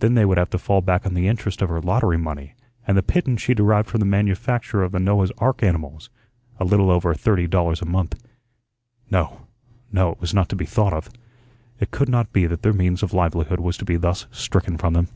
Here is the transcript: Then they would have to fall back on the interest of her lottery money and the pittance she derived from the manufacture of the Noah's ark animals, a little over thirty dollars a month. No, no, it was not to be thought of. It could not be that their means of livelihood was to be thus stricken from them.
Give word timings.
Then 0.00 0.14
they 0.14 0.24
would 0.24 0.36
have 0.36 0.50
to 0.50 0.58
fall 0.58 0.80
back 0.80 1.06
on 1.06 1.14
the 1.14 1.28
interest 1.28 1.62
of 1.62 1.68
her 1.68 1.80
lottery 1.80 2.18
money 2.18 2.54
and 2.88 2.98
the 2.98 3.04
pittance 3.04 3.40
she 3.40 3.54
derived 3.54 3.88
from 3.88 4.00
the 4.00 4.04
manufacture 4.04 4.82
of 4.82 4.90
the 4.90 4.98
Noah's 4.98 5.30
ark 5.38 5.62
animals, 5.62 6.10
a 6.58 6.64
little 6.64 6.90
over 6.90 7.14
thirty 7.14 7.46
dollars 7.46 7.80
a 7.80 7.84
month. 7.86 8.20
No, 9.12 9.46
no, 9.92 10.10
it 10.10 10.20
was 10.20 10.34
not 10.34 10.48
to 10.48 10.56
be 10.56 10.66
thought 10.66 10.92
of. 10.92 11.08
It 11.78 11.92
could 11.92 12.08
not 12.08 12.32
be 12.32 12.46
that 12.46 12.62
their 12.62 12.72
means 12.72 13.04
of 13.04 13.14
livelihood 13.14 13.60
was 13.60 13.76
to 13.76 13.84
be 13.84 13.94
thus 13.94 14.26
stricken 14.32 14.76
from 14.76 14.94
them. 14.94 15.06